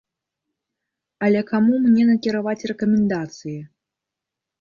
Але 1.27 1.41
каму 1.51 1.73
мне 1.83 2.03
накіраваць 2.11 2.67
рэкамендацыі? 2.73 3.55